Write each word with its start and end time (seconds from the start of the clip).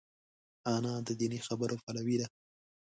انا 0.73 0.93
د 1.07 1.09
دیني 1.19 1.39
خبرو 1.47 1.81
پلوي 1.83 2.15
ده 2.21 2.27